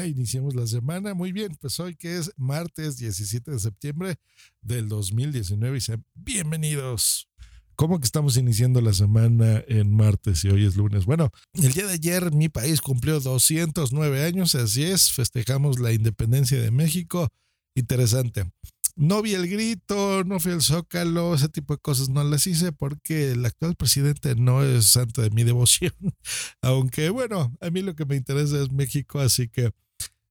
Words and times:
Ah, 0.00 0.06
iniciamos 0.06 0.54
la 0.54 0.66
semana. 0.66 1.12
Muy 1.12 1.30
bien, 1.30 1.54
pues 1.60 1.78
hoy 1.78 1.94
que 1.94 2.16
es 2.16 2.32
martes 2.38 2.96
17 2.96 3.50
de 3.50 3.58
septiembre 3.58 4.16
del 4.62 4.88
2019 4.88 5.76
y 5.76 5.80
sean 5.82 6.06
bienvenidos. 6.14 7.28
¿Cómo 7.74 8.00
que 8.00 8.06
estamos 8.06 8.38
iniciando 8.38 8.80
la 8.80 8.94
semana 8.94 9.62
en 9.68 9.94
martes 9.94 10.42
y 10.44 10.48
hoy 10.48 10.64
es 10.64 10.76
lunes? 10.76 11.04
Bueno, 11.04 11.30
el 11.52 11.72
día 11.72 11.86
de 11.86 11.92
ayer 11.92 12.32
mi 12.32 12.48
país 12.48 12.80
cumplió 12.80 13.20
209 13.20 14.24
años, 14.24 14.54
así 14.54 14.84
es, 14.84 15.12
festejamos 15.12 15.78
la 15.78 15.92
independencia 15.92 16.58
de 16.58 16.70
México. 16.70 17.28
Interesante. 17.74 18.50
No 18.96 19.20
vi 19.20 19.34
el 19.34 19.48
grito, 19.48 20.24
no 20.24 20.40
fui 20.40 20.52
al 20.52 20.62
zócalo, 20.62 21.34
ese 21.34 21.50
tipo 21.50 21.74
de 21.74 21.80
cosas 21.80 22.08
no 22.08 22.24
las 22.24 22.46
hice 22.46 22.72
porque 22.72 23.32
el 23.32 23.44
actual 23.44 23.76
presidente 23.76 24.34
no 24.34 24.62
es 24.62 24.86
santo 24.86 25.20
de 25.20 25.28
mi 25.28 25.44
devoción. 25.44 25.92
Aunque 26.62 27.10
bueno, 27.10 27.54
a 27.60 27.68
mí 27.68 27.82
lo 27.82 27.94
que 27.94 28.06
me 28.06 28.16
interesa 28.16 28.62
es 28.62 28.72
México, 28.72 29.20
así 29.20 29.48
que 29.48 29.72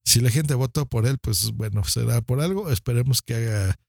si 0.09 0.21
la 0.21 0.31
gente 0.31 0.55
votó 0.55 0.87
por 0.87 1.05
él, 1.05 1.19
pues 1.19 1.51
bueno, 1.51 1.83
será 1.83 2.21
por 2.21 2.41
algo. 2.41 2.71
Esperemos 2.71 3.21
que 3.21 3.35
haga 3.35 3.79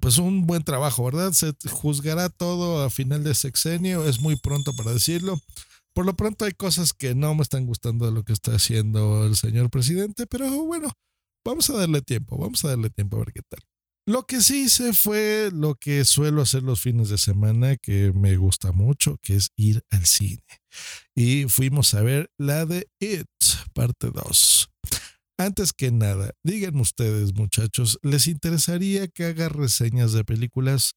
pues 0.00 0.18
un 0.18 0.46
buen 0.46 0.62
trabajo, 0.62 1.04
¿verdad? 1.04 1.32
Se 1.32 1.52
juzgará 1.68 2.28
todo 2.28 2.84
a 2.84 2.90
final 2.90 3.24
de 3.24 3.34
sexenio, 3.34 4.04
es 4.06 4.20
muy 4.20 4.36
pronto 4.36 4.72
para 4.76 4.92
decirlo. 4.92 5.40
Por 5.92 6.06
lo 6.06 6.14
pronto 6.14 6.44
hay 6.44 6.52
cosas 6.52 6.92
que 6.92 7.16
no 7.16 7.34
me 7.34 7.42
están 7.42 7.66
gustando 7.66 8.06
de 8.06 8.12
lo 8.12 8.22
que 8.22 8.32
está 8.32 8.54
haciendo 8.54 9.26
el 9.26 9.34
señor 9.34 9.70
presidente, 9.70 10.26
pero 10.28 10.48
bueno, 10.64 10.92
vamos 11.44 11.68
a 11.70 11.76
darle 11.76 12.00
tiempo, 12.02 12.38
vamos 12.38 12.64
a 12.64 12.68
darle 12.68 12.90
tiempo 12.90 13.16
a 13.16 13.20
ver 13.20 13.32
qué 13.32 13.42
tal. 13.48 13.60
Lo 14.06 14.24
que 14.24 14.40
sí 14.40 14.66
hice 14.66 14.92
fue 14.92 15.50
lo 15.52 15.74
que 15.74 16.04
suelo 16.04 16.42
hacer 16.42 16.62
los 16.62 16.80
fines 16.80 17.08
de 17.08 17.18
semana, 17.18 17.76
que 17.76 18.12
me 18.14 18.36
gusta 18.36 18.70
mucho, 18.70 19.18
que 19.20 19.34
es 19.34 19.50
ir 19.56 19.82
al 19.90 20.06
cine. 20.06 20.44
Y 21.14 21.46
fuimos 21.46 21.92
a 21.94 22.02
ver 22.02 22.30
la 22.38 22.64
de 22.64 22.88
It, 23.00 23.26
parte 23.74 24.10
2. 24.10 24.70
Antes 25.40 25.72
que 25.72 25.92
nada, 25.92 26.32
digan 26.42 26.80
ustedes, 26.80 27.32
muchachos, 27.32 28.00
¿les 28.02 28.26
interesaría 28.26 29.06
que 29.06 29.24
haga 29.24 29.48
reseñas 29.48 30.12
de 30.12 30.24
películas 30.24 30.94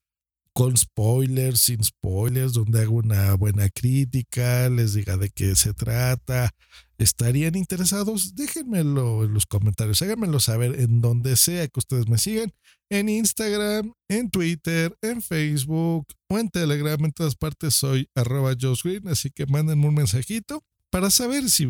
con 0.53 0.75
spoilers, 0.75 1.59
sin 1.59 1.83
spoilers, 1.83 2.53
donde 2.53 2.81
haga 2.81 2.89
una 2.89 3.35
buena 3.35 3.69
crítica, 3.69 4.67
les 4.69 4.95
diga 4.95 5.17
de 5.17 5.29
qué 5.29 5.55
se 5.55 5.75
trata? 5.75 6.49
¿Estarían 6.97 7.55
interesados? 7.55 8.33
Déjenmelo 8.33 9.25
en 9.25 9.33
los 9.35 9.45
comentarios, 9.45 10.01
háganmelo 10.01 10.39
saber 10.39 10.79
en 10.79 11.01
donde 11.01 11.37
sea 11.37 11.67
que 11.67 11.79
ustedes 11.79 12.09
me 12.09 12.17
sigan, 12.17 12.51
en 12.89 13.09
Instagram, 13.09 13.93
en 14.09 14.31
Twitter, 14.31 14.97
en 15.03 15.21
Facebook 15.21 16.07
o 16.29 16.39
en 16.39 16.49
Telegram, 16.49 17.05
en 17.05 17.11
todas 17.11 17.35
partes 17.35 17.75
soy 17.75 18.09
arroba 18.15 18.55
Green, 18.55 19.07
así 19.07 19.29
que 19.29 19.45
mándenme 19.45 19.87
un 19.87 19.93
mensajito 19.93 20.63
para 20.89 21.11
saber 21.11 21.49
si 21.49 21.67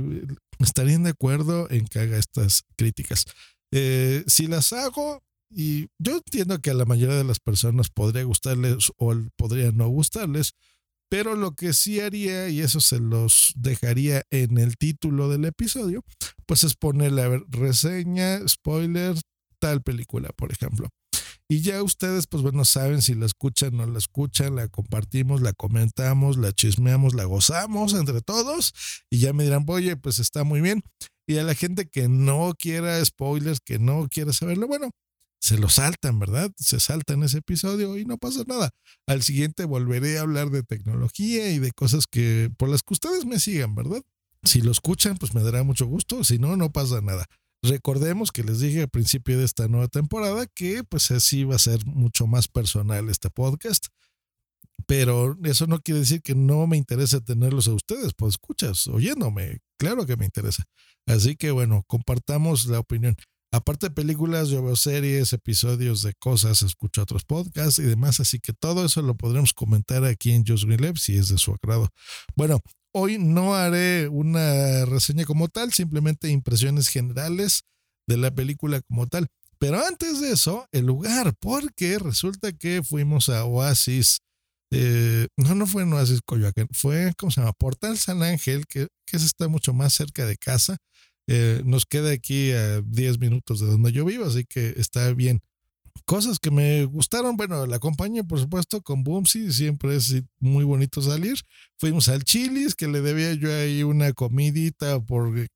estarían 0.65 1.03
de 1.03 1.11
acuerdo 1.11 1.69
en 1.69 1.87
que 1.87 1.99
haga 1.99 2.17
estas 2.17 2.63
críticas. 2.75 3.25
Eh, 3.71 4.23
si 4.27 4.47
las 4.47 4.73
hago, 4.73 5.23
y 5.49 5.87
yo 5.99 6.17
entiendo 6.17 6.59
que 6.59 6.71
a 6.71 6.73
la 6.73 6.85
mayoría 6.85 7.15
de 7.15 7.23
las 7.23 7.39
personas 7.39 7.89
podría 7.89 8.23
gustarles 8.23 8.91
o 8.97 9.13
podría 9.35 9.71
no 9.71 9.87
gustarles, 9.87 10.53
pero 11.09 11.35
lo 11.35 11.55
que 11.55 11.73
sí 11.73 11.99
haría, 11.99 12.47
y 12.47 12.61
eso 12.61 12.79
se 12.79 12.99
los 12.99 13.51
dejaría 13.57 14.23
en 14.29 14.57
el 14.57 14.77
título 14.77 15.27
del 15.27 15.43
episodio, 15.43 16.05
pues 16.45 16.63
es 16.63 16.75
ponerle 16.75 17.43
reseña, 17.49 18.47
spoiler, 18.47 19.15
tal 19.59 19.81
película, 19.81 20.29
por 20.29 20.53
ejemplo. 20.53 20.87
Y 21.51 21.59
ya 21.59 21.83
ustedes, 21.83 22.27
pues 22.27 22.43
bueno, 22.43 22.63
saben 22.63 23.01
si 23.01 23.13
la 23.13 23.25
escuchan 23.25 23.73
o 23.73 23.85
no 23.85 23.91
la 23.91 23.99
escuchan, 23.99 24.55
la 24.55 24.69
compartimos, 24.69 25.41
la 25.41 25.51
comentamos, 25.51 26.37
la 26.37 26.53
chismeamos, 26.53 27.13
la 27.13 27.25
gozamos 27.25 27.93
entre 27.93 28.21
todos. 28.21 28.73
Y 29.09 29.19
ya 29.19 29.33
me 29.33 29.43
dirán, 29.43 29.65
oye, 29.67 29.97
pues 29.97 30.19
está 30.19 30.45
muy 30.45 30.61
bien. 30.61 30.81
Y 31.27 31.39
a 31.39 31.43
la 31.43 31.53
gente 31.53 31.89
que 31.89 32.07
no 32.07 32.53
quiera 32.57 33.03
spoilers, 33.03 33.59
que 33.59 33.79
no 33.79 34.07
quiera 34.07 34.31
saberlo, 34.31 34.65
bueno, 34.65 34.91
se 35.41 35.57
lo 35.57 35.67
saltan, 35.67 36.19
¿verdad? 36.19 36.53
Se 36.55 36.79
saltan 36.79 37.21
ese 37.23 37.39
episodio 37.39 37.97
y 37.97 38.05
no 38.05 38.17
pasa 38.17 38.45
nada. 38.47 38.69
Al 39.05 39.21
siguiente 39.21 39.65
volveré 39.65 40.19
a 40.19 40.21
hablar 40.21 40.51
de 40.51 40.63
tecnología 40.63 41.51
y 41.51 41.59
de 41.59 41.73
cosas 41.73 42.05
que 42.09 42.49
por 42.57 42.69
las 42.69 42.81
que 42.81 42.93
ustedes 42.93 43.25
me 43.25 43.41
sigan, 43.41 43.75
¿verdad? 43.75 44.01
Si 44.43 44.61
lo 44.61 44.71
escuchan, 44.71 45.17
pues 45.17 45.33
me 45.33 45.43
dará 45.43 45.63
mucho 45.63 45.85
gusto. 45.85 46.23
Si 46.23 46.39
no, 46.39 46.55
no 46.55 46.71
pasa 46.71 47.01
nada. 47.01 47.25
Recordemos 47.63 48.31
que 48.31 48.43
les 48.43 48.59
dije 48.59 48.81
al 48.81 48.89
principio 48.89 49.37
de 49.37 49.45
esta 49.45 49.67
nueva 49.67 49.87
temporada 49.87 50.47
que 50.47 50.83
pues 50.83 51.11
así 51.11 51.43
va 51.43 51.55
a 51.55 51.59
ser 51.59 51.85
mucho 51.85 52.25
más 52.25 52.47
personal 52.47 53.09
este 53.09 53.29
podcast. 53.29 53.87
Pero 54.87 55.37
eso 55.43 55.67
no 55.67 55.79
quiere 55.79 55.99
decir 55.99 56.21
que 56.21 56.33
no 56.33 56.65
me 56.65 56.75
interese 56.75 57.21
tenerlos 57.21 57.67
a 57.67 57.73
ustedes, 57.73 58.13
pues 58.15 58.31
escuchas, 58.33 58.87
oyéndome. 58.87 59.59
Claro 59.77 60.05
que 60.07 60.17
me 60.17 60.25
interesa. 60.25 60.63
Así 61.05 61.35
que 61.35 61.51
bueno, 61.51 61.83
compartamos 61.87 62.65
la 62.65 62.79
opinión. 62.79 63.15
Aparte 63.53 63.87
de 63.87 63.91
películas, 63.93 64.47
yo 64.47 64.63
veo 64.63 64.77
series, 64.77 65.33
episodios 65.33 66.01
de 66.03 66.13
cosas, 66.13 66.61
escucho 66.61 67.01
otros 67.01 67.25
podcasts 67.25 67.79
y 67.79 67.83
demás, 67.83 68.21
así 68.21 68.39
que 68.39 68.53
todo 68.53 68.85
eso 68.85 69.01
lo 69.01 69.15
podremos 69.15 69.51
comentar 69.53 70.05
aquí 70.05 70.31
en 70.31 70.45
Just 70.47 70.63
Green 70.63 70.81
Lab 70.81 70.97
si 70.97 71.17
es 71.17 71.27
de 71.27 71.37
su 71.37 71.51
agrado. 71.51 71.89
Bueno, 72.35 72.61
Hoy 72.93 73.17
no 73.17 73.55
haré 73.55 74.07
una 74.09 74.85
reseña 74.85 75.25
como 75.25 75.47
tal, 75.47 75.71
simplemente 75.71 76.29
impresiones 76.29 76.89
generales 76.89 77.63
de 78.07 78.17
la 78.17 78.31
película 78.31 78.81
como 78.81 79.07
tal. 79.07 79.27
Pero 79.59 79.85
antes 79.85 80.19
de 80.19 80.31
eso, 80.31 80.65
el 80.71 80.85
lugar, 80.87 81.33
porque 81.39 81.99
resulta 81.99 82.51
que 82.51 82.81
fuimos 82.83 83.29
a 83.29 83.45
Oasis. 83.45 84.19
Eh, 84.71 85.27
no, 85.37 85.55
no 85.55 85.67
fue 85.67 85.83
en 85.83 85.93
Oasis 85.93 86.21
Coyoacán, 86.25 86.67
fue, 86.71 87.13
¿cómo 87.17 87.31
se 87.31 87.41
llama? 87.41 87.53
Portal 87.53 87.97
San 87.97 88.23
Ángel, 88.23 88.65
que, 88.67 88.87
que 89.05 89.17
está 89.17 89.47
mucho 89.47 89.73
más 89.73 89.93
cerca 89.93 90.25
de 90.25 90.37
casa. 90.37 90.77
Eh, 91.27 91.61
nos 91.63 91.85
queda 91.85 92.11
aquí 92.11 92.51
a 92.51 92.81
10 92.81 93.19
minutos 93.19 93.59
de 93.59 93.67
donde 93.67 93.91
yo 93.91 94.03
vivo, 94.03 94.25
así 94.25 94.45
que 94.45 94.73
está 94.77 95.13
bien 95.13 95.41
cosas 96.05 96.39
que 96.39 96.51
me 96.51 96.85
gustaron, 96.85 97.37
bueno, 97.37 97.65
la 97.65 97.79
compañía, 97.79 98.23
por 98.23 98.39
supuesto, 98.39 98.81
con 98.81 99.03
Boomsy, 99.03 99.51
siempre 99.51 99.95
es 99.95 100.23
muy 100.39 100.63
bonito 100.63 101.01
salir. 101.01 101.35
Fuimos 101.77 102.09
al 102.09 102.23
Chilis, 102.23 102.75
que 102.75 102.87
le 102.87 103.01
debía 103.01 103.33
yo 103.33 103.53
ahí 103.53 103.83
una 103.83 104.13
comidita, 104.13 104.99
porque 105.03 105.47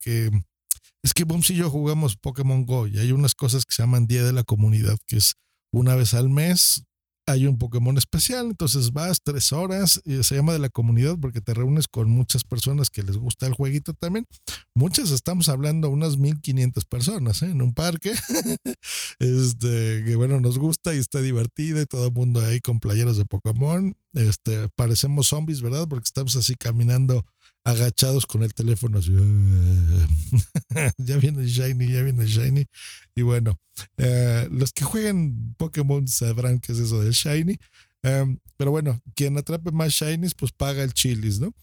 es 1.03 1.13
que 1.13 1.23
Boomsy 1.23 1.53
y 1.53 1.57
yo 1.57 1.69
jugamos 1.69 2.17
Pokémon 2.17 2.65
Go 2.65 2.87
y 2.87 2.97
hay 2.97 3.11
unas 3.11 3.35
cosas 3.35 3.65
que 3.65 3.73
se 3.73 3.83
llaman 3.83 4.07
Día 4.07 4.23
de 4.23 4.33
la 4.33 4.43
Comunidad, 4.43 4.97
que 5.05 5.17
es 5.17 5.35
una 5.71 5.95
vez 5.95 6.13
al 6.13 6.29
mes, 6.29 6.83
hay 7.27 7.47
un 7.47 7.57
Pokémon 7.57 7.97
especial, 7.97 8.47
entonces 8.47 8.91
vas 8.93 9.21
tres 9.23 9.51
horas, 9.51 10.01
y 10.05 10.21
se 10.23 10.35
llama 10.35 10.53
de 10.53 10.59
la 10.59 10.69
comunidad 10.69 11.17
porque 11.19 11.41
te 11.41 11.53
reúnes 11.53 11.87
con 11.87 12.09
muchas 12.09 12.43
personas 12.43 12.89
que 12.89 13.03
les 13.03 13.17
gusta 13.17 13.47
el 13.47 13.53
jueguito 13.53 13.93
también. 13.93 14.27
Muchas 14.75 15.11
estamos 15.11 15.49
hablando 15.49 15.89
unas 15.89 16.17
1500 16.17 16.85
personas 16.85 17.41
¿eh? 17.41 17.47
en 17.47 17.61
un 17.61 17.73
parque, 17.73 18.13
este, 19.19 20.03
que 20.05 20.15
bueno, 20.15 20.39
nos 20.39 20.59
gusta 20.59 20.93
y 20.93 20.99
está 20.99 21.21
divertido 21.21 21.81
y 21.81 21.85
todo 21.85 22.07
el 22.07 22.13
mundo 22.13 22.41
ahí 22.41 22.59
con 22.59 22.79
playeros 22.79 23.17
de 23.17 23.25
Pokémon. 23.25 23.95
Este, 24.13 24.69
parecemos 24.75 25.27
zombies, 25.27 25.61
¿verdad? 25.61 25.87
Porque 25.89 26.05
estamos 26.05 26.35
así 26.35 26.55
caminando 26.55 27.25
agachados 27.65 28.27
con 28.27 28.43
el 28.43 28.53
teléfono 28.53 28.99
así, 28.99 29.11
ya 30.97 31.17
viene 31.17 31.45
Shiny, 31.45 31.91
ya 31.91 32.03
viene 32.03 32.25
Shiny. 32.25 32.65
Y 33.15 33.23
bueno, 33.23 33.59
eh, 33.97 34.47
los 34.51 34.71
que 34.71 34.85
juegan 34.85 35.55
Pokémon 35.57 36.07
sabrán 36.07 36.59
qué 36.59 36.71
es 36.71 36.79
eso 36.79 37.01
del 37.01 37.13
Shiny. 37.13 37.57
Em, 38.03 38.37
pero 38.55 38.69
bueno, 38.69 39.01
quien 39.15 39.35
atrape 39.37 39.71
más 39.71 39.93
Shinies, 39.93 40.35
pues 40.35 40.51
paga 40.51 40.83
el 40.83 40.93
Chilis, 40.93 41.39
¿no? 41.39 41.53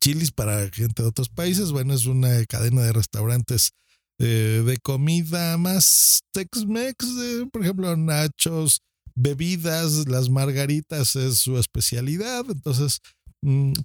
Chilis 0.00 0.32
para 0.32 0.70
gente 0.70 1.02
de 1.02 1.08
otros 1.08 1.28
países, 1.28 1.70
bueno, 1.70 1.92
es 1.92 2.06
una 2.06 2.44
cadena 2.46 2.82
de 2.82 2.92
restaurantes 2.94 3.72
eh, 4.18 4.62
de 4.64 4.78
comida 4.78 5.58
más 5.58 6.22
Tex-Mex, 6.32 6.96
por 7.52 7.62
ejemplo, 7.62 7.94
nachos, 7.96 8.80
bebidas, 9.14 10.08
las 10.08 10.30
margaritas 10.30 11.16
es 11.16 11.38
su 11.38 11.58
especialidad, 11.58 12.44
entonces 12.48 13.00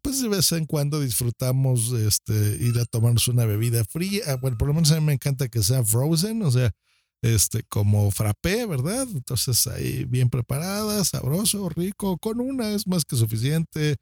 pues 0.01 0.21
de 0.21 0.27
vez 0.27 0.51
en 0.51 0.65
cuando 0.65 0.99
disfrutamos 0.99 1.91
este, 1.93 2.57
ir 2.59 2.77
a 2.79 2.85
tomarnos 2.85 3.27
una 3.27 3.45
bebida 3.45 3.85
fría. 3.85 4.23
Ah, 4.27 4.35
bueno, 4.41 4.57
por 4.57 4.67
lo 4.67 4.73
menos 4.73 4.91
a 4.91 4.99
mí 4.99 5.05
me 5.05 5.13
encanta 5.13 5.47
que 5.47 5.63
sea 5.63 5.83
frozen, 5.83 6.41
o 6.43 6.51
sea, 6.51 6.71
este, 7.21 7.63
como 7.63 8.11
frappé, 8.11 8.65
¿verdad? 8.65 9.07
Entonces 9.13 9.65
ahí 9.67 10.05
bien 10.05 10.29
preparada, 10.29 11.03
sabroso, 11.05 11.69
rico, 11.69 12.17
con 12.17 12.39
una 12.39 12.71
es 12.71 12.87
más 12.87 13.05
que 13.05 13.15
suficiente. 13.15 13.97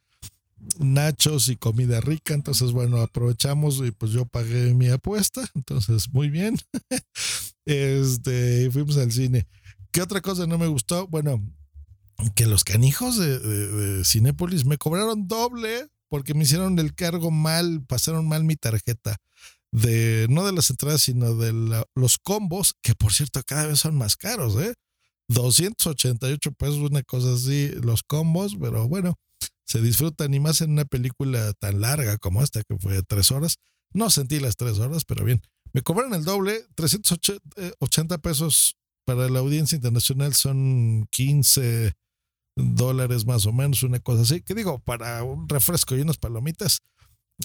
Nachos 0.80 1.50
y 1.50 1.58
comida 1.58 2.00
rica, 2.00 2.34
entonces 2.34 2.72
bueno, 2.72 3.02
aprovechamos 3.02 3.82
y 3.86 3.92
pues 3.92 4.14
yo 4.14 4.26
pagué 4.26 4.74
mi 4.74 4.88
apuesta, 4.88 5.46
entonces 5.56 6.10
muy 6.12 6.30
bien. 6.30 6.58
Este, 7.66 8.70
fuimos 8.72 8.98
al 8.98 9.10
cine. 9.10 9.48
¿Qué 9.92 10.02
otra 10.02 10.20
cosa 10.20 10.46
no 10.46 10.58
me 10.58 10.68
gustó? 10.68 11.08
Bueno, 11.08 11.42
que 12.36 12.46
los 12.46 12.64
canijos 12.64 13.18
de, 13.18 13.40
de, 13.40 14.06
Cinépolis 14.06 14.66
me 14.66 14.78
cobraron 14.78 15.28
doble 15.28 15.88
porque 16.10 16.34
me 16.34 16.44
hicieron 16.44 16.78
el 16.80 16.94
cargo 16.94 17.32
mal, 17.32 17.84
pasaron 17.88 18.28
mal 18.28 18.44
mi 18.44 18.56
tarjeta 18.56 19.18
de 19.72 20.28
no 20.30 20.46
de 20.46 20.52
las 20.52 20.70
entradas, 20.70 21.02
sino 21.02 21.36
de 21.36 21.84
los 21.96 22.20
combos, 22.20 22.76
que 22.82 22.94
por 22.94 23.12
cierto 23.12 23.42
cada 23.44 23.66
vez 23.66 23.80
son 23.80 23.96
más 23.96 24.16
caros, 24.16 24.56
¿eh? 24.56 24.76
288 25.30 26.52
pesos, 26.52 26.78
una 26.78 27.02
cosa 27.02 27.34
así, 27.34 27.72
los 27.82 28.04
combos, 28.04 28.56
pero 28.60 28.88
bueno, 28.88 29.16
se 29.66 29.82
disfrutan 29.82 30.34
y 30.34 30.40
más 30.40 30.62
en 30.62 30.72
una 30.72 30.86
película 30.86 31.54
tan 31.54 31.82
larga 31.82 32.18
como 32.18 32.44
esta, 32.44 32.62
que 32.64 32.78
fue 32.78 33.02
tres 33.02 33.32
horas. 33.32 33.58
No 33.94 34.10
sentí 34.10 34.40
las 34.40 34.58
tres 34.58 34.78
horas, 34.80 35.06
pero 35.06 35.26
bien. 35.26 35.42
Me 35.72 35.82
cobran 35.82 36.14
el 36.14 36.24
doble, 36.24 36.66
380 36.76 38.18
pesos 38.20 38.76
para 39.06 39.30
la 39.30 39.40
audiencia 39.40 39.76
internacional 39.76 40.36
son 40.36 41.08
15 41.10 41.94
dólares 42.56 43.26
más 43.26 43.46
o 43.46 43.54
menos, 43.54 43.84
una 43.84 44.00
cosa 44.00 44.24
así. 44.24 44.42
Que 44.42 44.54
digo, 44.56 44.80
para 44.80 45.24
un 45.24 45.48
refresco 45.50 45.96
y 45.96 46.02
unas 46.02 46.18
palomitas 46.18 46.80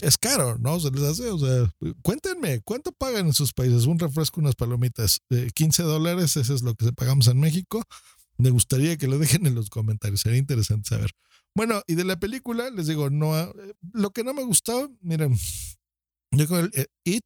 es 0.03 0.19
caro, 0.19 0.59
¿no? 0.59 0.79
Se 0.81 0.91
les 0.91 1.03
hace, 1.03 1.31
o 1.31 1.39
sea, 1.39 1.71
cuéntenme, 2.03 2.61
¿cuánto 2.63 2.93
pagan 2.93 3.27
en 3.27 3.33
sus 3.33 3.53
países 3.53 3.87
un 3.87 3.99
refresco, 3.99 4.41
unas 4.41 4.55
palomitas? 4.55 5.21
15 5.55 5.83
dólares, 5.83 6.37
eso 6.37 6.55
es 6.55 6.63
lo 6.63 6.75
que 6.75 6.93
pagamos 6.93 7.27
en 7.29 7.41
México. 7.41 7.83
Me 8.37 8.51
gustaría 8.51 8.97
que 8.97 9.09
lo 9.09 9.19
dejen 9.19 9.47
en 9.47 9.55
los 9.55 9.71
comentarios, 9.71 10.21
sería 10.21 10.39
interesante 10.39 10.91
saber. 10.91 11.11
Bueno, 11.55 11.83
y 11.87 11.95
de 11.95 12.05
la 12.05 12.21
película, 12.21 12.71
les 12.71 12.87
digo, 12.87 13.11
no, 13.11 13.53
lo 13.93 14.11
que 14.11 14.23
no 14.23 14.35
me 14.35 14.45
gustó, 14.45 14.93
miren, 15.01 15.37
yo 16.31 16.47
creo 16.47 16.61
el, 16.61 16.71
It, 17.05 17.25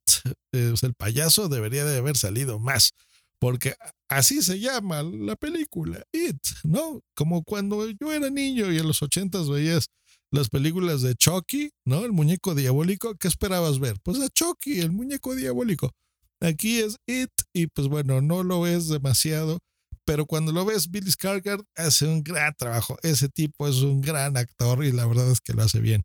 eh, 0.53 0.73
o 0.73 0.87
el 0.87 0.95
payaso 0.95 1.49
debería 1.49 1.85
de 1.85 1.99
haber 1.99 2.17
salido 2.17 2.59
más, 2.59 2.93
porque 3.43 3.75
así 4.09 4.41
se 4.41 4.61
llama 4.61 5.03
la 5.03 5.35
película, 5.35 6.01
It, 6.13 6.39
¿no? 6.63 7.03
Como 7.17 7.43
cuando 7.43 7.91
yo 7.91 8.13
era 8.13 8.31
niño 8.31 8.71
y 8.71 8.79
en 8.79 8.87
los 8.87 9.03
ochentas 9.03 9.51
veías 9.51 9.89
las 10.31 10.49
películas 10.49 11.03
de 11.03 11.17
Chucky, 11.17 11.73
¿no? 11.85 12.05
El 12.05 12.13
muñeco 12.13 12.55
diabólico, 12.55 13.17
¿qué 13.17 13.27
esperabas 13.27 13.81
ver? 13.81 13.97
Pues 14.05 14.21
a 14.21 14.29
Chucky, 14.29 14.79
el 14.79 14.93
muñeco 14.93 15.35
diabólico. 15.35 15.91
Aquí 16.39 16.79
es 16.79 16.99
It 17.09 17.33
y 17.53 17.67
pues 17.67 17.89
bueno, 17.89 18.21
no 18.21 18.45
lo 18.45 18.61
ves 18.61 18.87
demasiado, 18.87 19.59
pero 20.05 20.25
cuando 20.25 20.53
lo 20.53 20.65
ves, 20.65 20.89
Billy 20.89 21.11
Skarsgård 21.11 21.65
hace 21.75 22.07
un 22.07 22.23
gran 22.23 22.55
trabajo. 22.57 22.97
Ese 23.03 23.29
tipo 23.29 23.67
es 23.67 23.79
un 23.79 24.03
gran 24.03 24.37
actor 24.37 24.85
y 24.85 24.93
la 24.93 25.05
verdad 25.05 25.29
es 25.33 25.41
que 25.41 25.53
lo 25.53 25.65
hace 25.65 25.81
bien. 25.81 26.05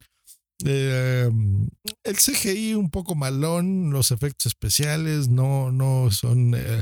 Eh, 0.66 1.30
el 2.04 2.16
CGI 2.16 2.74
un 2.74 2.90
poco 2.90 3.14
malón, 3.14 3.92
los 3.92 4.10
efectos 4.10 4.48
especiales 4.48 5.30
no, 5.30 5.72
no 5.72 6.10
son 6.10 6.56
eh, 6.56 6.82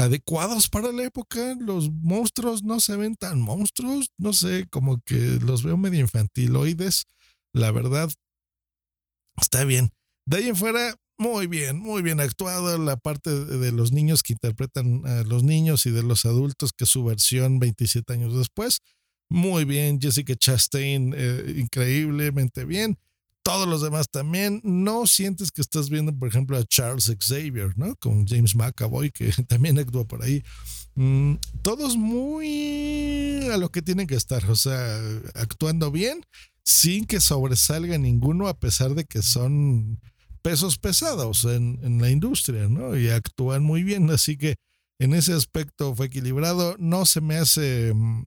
adecuados 0.00 0.68
para 0.68 0.92
la 0.92 1.04
época. 1.04 1.56
Los 1.58 1.90
monstruos 1.90 2.62
no 2.62 2.80
se 2.80 2.96
ven 2.96 3.16
tan 3.16 3.40
monstruos, 3.40 4.10
no 4.18 4.32
sé, 4.32 4.66
como 4.70 5.00
que 5.02 5.38
los 5.42 5.62
veo 5.62 5.76
medio 5.76 6.00
infantiloides. 6.00 7.06
La 7.52 7.70
verdad, 7.70 8.10
está 9.40 9.64
bien. 9.64 9.90
De 10.26 10.38
ahí 10.38 10.48
en 10.48 10.56
fuera, 10.56 10.96
muy 11.18 11.46
bien, 11.46 11.78
muy 11.78 12.02
bien 12.02 12.20
actuado. 12.20 12.78
La 12.78 12.96
parte 12.96 13.30
de 13.30 13.72
los 13.72 13.92
niños 13.92 14.22
que 14.22 14.32
interpretan 14.32 15.06
a 15.06 15.22
los 15.24 15.42
niños 15.42 15.86
y 15.86 15.90
de 15.90 16.02
los 16.02 16.24
adultos, 16.24 16.72
que 16.72 16.86
su 16.86 17.04
versión 17.04 17.58
27 17.58 18.12
años 18.12 18.36
después. 18.36 18.80
Muy 19.28 19.64
bien, 19.64 20.00
Jessica 20.00 20.34
Chastain, 20.34 21.14
eh, 21.16 21.54
increíblemente 21.56 22.64
bien 22.64 22.98
todos 23.50 23.68
los 23.68 23.82
demás 23.82 24.08
también. 24.08 24.60
No 24.62 25.06
sientes 25.06 25.50
que 25.50 25.60
estás 25.60 25.90
viendo, 25.90 26.16
por 26.16 26.28
ejemplo, 26.28 26.56
a 26.56 26.64
Charles 26.64 27.12
Xavier, 27.18 27.76
¿no? 27.76 27.96
Con 27.96 28.26
James 28.26 28.54
McAvoy, 28.54 29.10
que 29.10 29.32
también 29.48 29.78
actúa 29.78 30.04
por 30.04 30.22
ahí. 30.22 30.42
Mm, 30.94 31.34
todos 31.62 31.96
muy 31.96 33.48
a 33.50 33.56
lo 33.56 33.70
que 33.70 33.82
tienen 33.82 34.06
que 34.06 34.14
estar, 34.14 34.48
o 34.50 34.56
sea, 34.56 34.98
actuando 35.34 35.90
bien, 35.90 36.22
sin 36.62 37.06
que 37.06 37.20
sobresalga 37.20 37.98
ninguno, 37.98 38.48
a 38.48 38.58
pesar 38.58 38.94
de 38.94 39.04
que 39.04 39.22
son 39.22 40.00
pesos 40.42 40.78
pesados 40.78 41.44
en, 41.44 41.80
en 41.82 42.00
la 42.00 42.10
industria, 42.10 42.68
¿no? 42.68 42.96
Y 42.96 43.08
actúan 43.08 43.62
muy 43.64 43.82
bien, 43.82 44.10
así 44.10 44.36
que 44.36 44.56
en 45.00 45.14
ese 45.14 45.32
aspecto 45.32 45.94
fue 45.96 46.06
equilibrado. 46.06 46.76
No 46.78 47.04
se 47.04 47.20
me 47.20 47.36
hace 47.36 47.92
mm, 47.94 48.24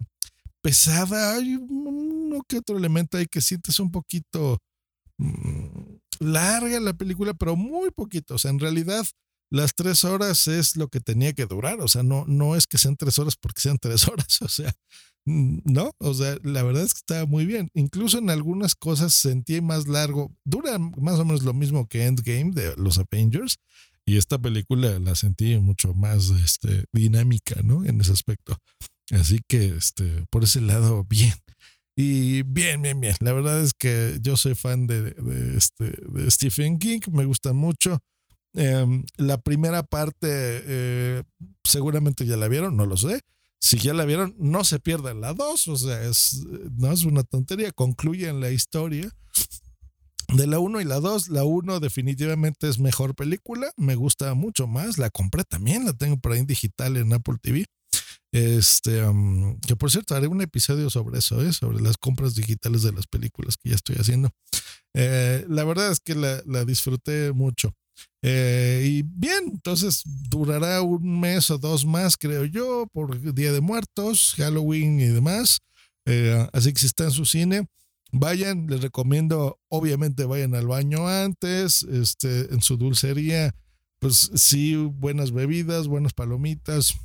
pesada. 0.61 1.35
Hay 1.35 1.55
uno 1.55 2.41
que 2.47 2.57
otro 2.57 2.77
elemento 2.77 3.17
ahí 3.17 3.27
que 3.27 3.41
sientes 3.41 3.79
un 3.79 3.91
poquito 3.91 4.59
larga 6.19 6.79
la 6.79 6.93
película, 6.93 7.33
pero 7.33 7.55
muy 7.55 7.91
poquito. 7.91 8.35
O 8.35 8.37
sea, 8.37 8.51
en 8.51 8.59
realidad 8.59 9.05
las 9.49 9.75
tres 9.75 10.03
horas 10.03 10.47
es 10.47 10.75
lo 10.75 10.87
que 10.87 10.99
tenía 10.99 11.33
que 11.33 11.45
durar. 11.45 11.79
O 11.81 11.87
sea, 11.87 12.03
no, 12.03 12.25
no 12.27 12.55
es 12.55 12.65
que 12.65 12.77
sean 12.77 12.97
tres 12.97 13.19
horas 13.19 13.35
porque 13.35 13.61
sean 13.61 13.77
tres 13.79 14.07
horas. 14.07 14.41
O 14.41 14.47
sea, 14.47 14.73
mm, 15.25 15.59
no, 15.65 15.91
o 15.99 16.13
sea, 16.13 16.37
la 16.43 16.63
verdad 16.63 16.83
es 16.83 16.93
que 16.93 16.99
estaba 16.99 17.25
muy 17.25 17.45
bien. 17.45 17.69
Incluso 17.73 18.17
en 18.17 18.29
algunas 18.29 18.75
cosas 18.75 19.13
sentí 19.13 19.61
más 19.61 19.87
largo. 19.87 20.31
Dura 20.43 20.79
más 20.79 21.19
o 21.19 21.25
menos 21.25 21.43
lo 21.43 21.53
mismo 21.53 21.87
que 21.87 22.05
Endgame 22.05 22.51
de 22.51 22.75
los 22.77 22.97
Avengers. 22.97 23.57
Y 24.05 24.17
esta 24.17 24.37
película 24.37 24.99
la 24.99 25.15
sentí 25.15 25.57
mucho 25.59 25.93
más 25.93 26.29
este, 26.29 26.85
dinámica, 26.91 27.61
¿no? 27.63 27.85
En 27.85 28.01
ese 28.01 28.11
aspecto. 28.11 28.57
Así 29.11 29.39
que, 29.47 29.67
este, 29.67 30.25
por 30.29 30.43
ese 30.43 30.61
lado, 30.61 31.03
bien. 31.09 31.33
Y 31.95 32.41
bien, 32.43 32.81
bien, 32.81 32.99
bien. 32.99 33.15
La 33.19 33.33
verdad 33.33 33.61
es 33.61 33.73
que 33.73 34.17
yo 34.21 34.35
soy 34.35 34.55
fan 34.55 34.87
de, 34.87 35.15
este, 35.55 35.93
Stephen 36.31 36.79
King, 36.79 37.01
me 37.11 37.25
gusta 37.25 37.53
mucho. 37.53 37.99
Em, 38.55 39.03
la 39.17 39.39
primera 39.39 39.83
parte, 39.83 40.27
eh, 40.29 41.23
seguramente 41.63 42.25
ya 42.25 42.37
la 42.37 42.47
vieron, 42.47 42.75
no 42.77 42.85
lo 42.85 42.97
sé. 42.97 43.21
Si 43.59 43.77
ya 43.77 43.93
la 43.93 44.05
vieron, 44.05 44.35
no 44.37 44.63
se 44.63 44.79
pierdan 44.79 45.21
la 45.21 45.33
dos, 45.33 45.67
o 45.67 45.77
sea, 45.77 46.03
es, 46.03 46.43
no 46.77 46.91
es 46.91 47.05
una 47.05 47.23
tontería, 47.23 47.71
concluyen 47.71 48.41
la 48.41 48.51
historia. 48.51 49.09
De 50.33 50.47
la 50.47 50.57
1 50.57 50.81
y 50.81 50.85
la 50.85 50.99
2, 50.99 51.29
la 51.29 51.43
1 51.43 51.79
definitivamente 51.79 52.67
es 52.67 52.79
mejor 52.79 53.13
película, 53.13 53.71
me 53.77 53.95
gusta 53.95 54.33
mucho 54.33 54.67
más, 54.67 54.97
la 54.97 55.11
compré 55.11 55.43
también, 55.43 55.85
la 55.85 55.93
tengo 55.93 56.17
por 56.17 56.31
ahí 56.31 56.39
en 56.39 56.47
digital 56.47 56.97
en 56.97 57.13
Apple 57.13 57.35
TV. 57.39 57.65
Este, 58.33 58.99
que 59.67 59.75
por 59.75 59.91
cierto, 59.91 60.15
haré 60.15 60.25
un 60.25 60.41
episodio 60.41 60.89
sobre 60.89 61.19
eso, 61.19 61.39
¿eh? 61.45 61.53
sobre 61.53 61.79
las 61.81 61.97
compras 61.97 62.33
digitales 62.33 62.81
de 62.81 62.91
las 62.91 63.05
películas 63.05 63.57
que 63.57 63.69
ya 63.69 63.75
estoy 63.75 63.95
haciendo. 63.97 64.31
Eh, 64.95 65.45
la 65.47 65.63
verdad 65.63 65.91
es 65.91 65.99
que 65.99 66.15
la, 66.15 66.65
disfruté 66.65 67.31
mucho. 67.31 67.75
Eh, 68.23 68.85
y 68.87 69.03
bien, 69.03 69.51
entonces 69.51 70.01
durará 70.03 70.81
un 70.81 71.19
mes 71.19 71.51
o 71.51 71.59
dos 71.59 71.85
más, 71.85 72.17
creo 72.17 72.45
yo, 72.45 72.87
por 72.91 73.21
Día 73.35 73.51
de 73.51 73.61
Muertos, 73.61 74.33
Halloween 74.35 74.99
y 74.99 75.09
demás. 75.09 75.59
así 76.53 76.73
que 76.73 76.79
si 76.79 76.87
está 76.87 77.03
en 77.03 77.11
su 77.11 77.25
cine, 77.25 77.67
vayan, 78.11 78.65
les 78.65 78.81
recomiendo, 78.81 79.59
obviamente 79.69 80.25
vayan 80.25 80.55
al 80.55 80.65
baño 80.65 81.07
antes, 81.07 81.83
este, 81.83 82.51
en 82.51 82.61
su 82.61 82.77
dulcería, 82.77 83.53
pues 83.99 84.31
sí, 84.33 84.75
buenas 84.75 85.31
bebidas, 85.31 85.87
buenas 85.87 86.13
palomitas, 86.13 86.95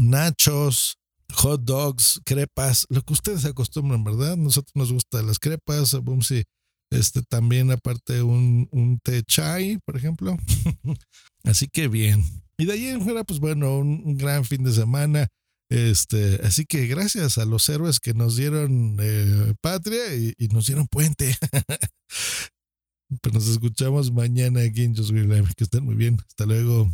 nachos, 0.00 0.98
hot 1.32 1.62
dogs, 1.62 2.20
crepas, 2.24 2.86
lo 2.88 3.02
que 3.02 3.12
ustedes 3.12 3.44
acostumbran, 3.44 4.04
¿verdad? 4.04 4.36
Nosotros 4.36 4.72
nos 4.74 4.92
gustan 4.92 5.26
las 5.26 5.38
crepas, 5.38 5.96
si 6.22 6.44
este 6.90 7.22
también 7.22 7.70
aparte 7.70 8.22
un, 8.22 8.68
un 8.70 8.98
té 9.00 9.22
chai, 9.22 9.78
por 9.84 9.96
ejemplo. 9.96 10.36
así 11.44 11.68
que 11.68 11.88
bien. 11.88 12.24
Y 12.58 12.64
de 12.64 12.72
ahí 12.72 12.86
en 12.86 13.02
fuera, 13.02 13.24
pues 13.24 13.40
bueno, 13.40 13.78
un, 13.78 14.16
gran 14.16 14.44
fin 14.44 14.64
de 14.64 14.72
semana. 14.72 15.28
Este, 15.68 16.40
así 16.44 16.64
que 16.64 16.86
gracias 16.86 17.38
a 17.38 17.44
los 17.44 17.68
héroes 17.68 17.98
que 17.98 18.14
nos 18.14 18.36
dieron 18.36 18.98
eh, 19.00 19.54
patria 19.60 20.14
y, 20.14 20.34
nos 20.52 20.66
dieron 20.66 20.86
puente. 20.86 21.36
pues 23.20 23.34
nos 23.34 23.48
escuchamos 23.48 24.12
mañana 24.12 24.62
aquí 24.62 24.84
en 24.84 24.94
Just 24.94 25.10
Que 25.56 25.64
estén 25.64 25.84
muy 25.84 25.96
bien. 25.96 26.18
Hasta 26.28 26.46
luego. 26.46 26.84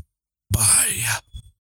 Bye. 0.51 1.52